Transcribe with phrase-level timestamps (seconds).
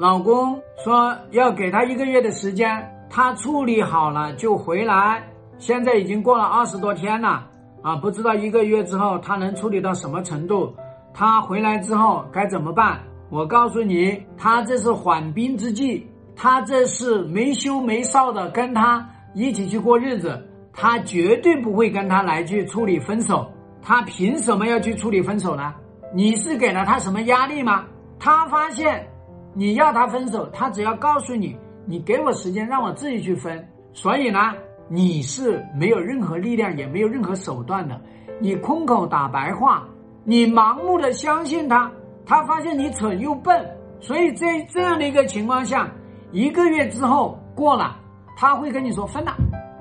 [0.00, 5.22] 老公说要给他一个月的时间，他处理好了就回来。
[5.58, 7.46] 现在已经过了二十多天了
[7.82, 10.74] 啊，不知道一个月之后他能处理到什么程度。
[11.12, 12.98] 他回来之后该怎么办？
[13.28, 20.42] 我告诉你，他这是缓兵之计，他这是没羞没臊的跟他一起去过日子，
[20.72, 23.46] 他绝对不会跟他来去处理分手。
[23.82, 25.74] 他凭什么要去处理分手呢？
[26.14, 27.84] 你是给了他什么压力吗？
[28.18, 29.06] 他发现
[29.52, 33.66] 你要他分手，他只要告诉你，你给我时间让我自己去分。
[33.92, 34.54] 所以呢，
[34.88, 38.00] 你是没有任何力量，也没有任何手段的，
[38.38, 39.86] 你空口打白话。
[40.22, 41.90] 你盲目的相信他，
[42.24, 43.68] 他发现你蠢又笨，
[44.00, 45.90] 所以在这样的一个情况下，
[46.30, 47.96] 一个月之后过了，
[48.36, 49.34] 他会跟你说分了，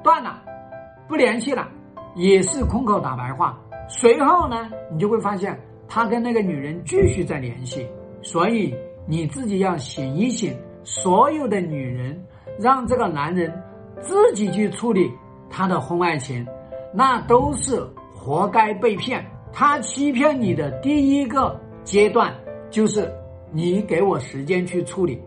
[0.04, 0.42] 断了，
[1.08, 1.68] 不联系了，
[2.16, 3.60] 也是空口打白话。
[3.88, 7.88] 随后呢，你就会发现他跟那个女人继续在联系。
[8.22, 8.74] 所以
[9.10, 12.24] 你自己要醒一醒，所有的女人
[12.60, 13.52] 让这个男人
[14.00, 15.12] 自己去处理
[15.50, 16.46] 他的婚外情，
[16.94, 17.84] 那都是
[18.14, 19.26] 活该被骗。
[19.52, 22.32] 他欺骗你的第一个阶段
[22.70, 23.12] 就是
[23.52, 25.20] 你给我时间去处理，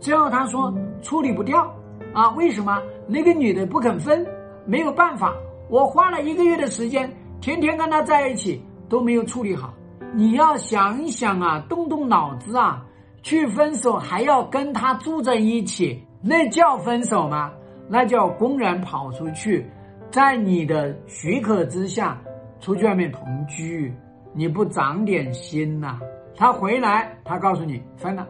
[0.00, 1.72] 最后他说处理不掉
[2.12, 2.30] 啊？
[2.30, 2.82] 为什么？
[3.06, 4.26] 那个女的不肯分，
[4.66, 5.32] 没有办法。
[5.70, 7.08] 我花了一个月的时间，
[7.40, 9.72] 天天跟他在一起都没有处理好。
[10.12, 12.84] 你要想一想啊，动动脑子啊，
[13.28, 17.52] 去分手还要跟他住在一起，那叫分手吗？
[17.86, 19.70] 那叫公然跑出去，
[20.10, 22.18] 在你的许可之下。
[22.58, 23.94] 出去外面同居，
[24.32, 25.98] 你不长点心呐？
[26.38, 28.26] 他回来，他告诉你分了，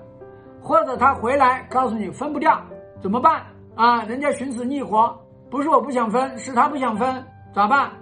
[0.61, 2.61] 或者他回来告诉你分不掉，
[3.01, 3.41] 怎么办
[3.77, 4.03] 啊？
[4.03, 5.17] 人家寻死觅活，
[5.49, 7.93] 不是我不想分，是他不想分，咋办？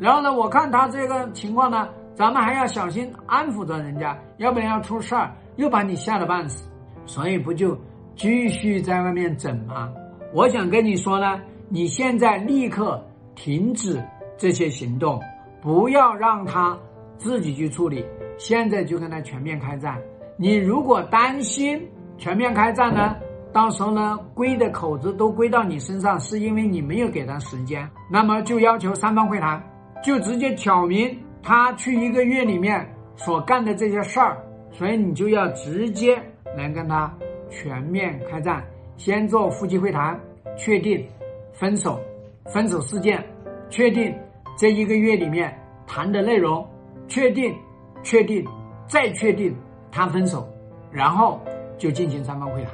[0.00, 6.68] 然后呢，我看他这个情况呢，咱们还要小心安抚着人家，要不然要出事儿，又把你吓得半死，
[7.04, 7.78] 所以不就
[8.16, 9.92] 继续在外面整吗？
[10.32, 14.02] 我想跟你说呢，你现在立刻停止
[14.36, 15.20] 这些行动。
[15.60, 16.78] 不要让他
[17.18, 18.04] 自己去处理，
[18.38, 19.98] 现在就跟他全面开战。
[20.36, 21.84] 你如果担心
[22.16, 23.16] 全面开战呢，
[23.52, 29.60] 到时候呢归的口子都归到你身上，是因为你没有给他时间，那么就要求三方会谈，
[30.04, 34.38] 就直接挑明他去一个月里面所干的这些事儿，
[34.72, 36.20] 所以你就要直接
[36.56, 37.12] 来跟他
[37.50, 38.64] 全面开战，
[38.96, 40.18] 先做夫妻会谈，
[40.56, 41.06] 确定
[41.52, 42.00] 分手，
[42.46, 43.24] 分手事件，
[43.70, 44.14] 确定。
[44.56, 45.56] 这一个月里面
[45.86, 46.66] 谈的内容，
[47.06, 47.54] 确定，
[48.02, 48.44] 确定，
[48.88, 49.54] 再确定，
[49.92, 50.48] 谈分手，
[50.90, 51.40] 然后
[51.78, 52.72] 就进行三方会谈，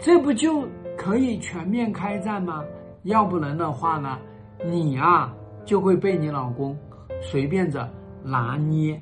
[0.00, 0.66] 这不就
[0.96, 2.64] 可以全面开战吗？
[3.04, 4.18] 要不然的话呢，
[4.64, 5.32] 你啊
[5.64, 6.76] 就会被你老公
[7.20, 7.88] 随便着
[8.24, 9.00] 拿捏。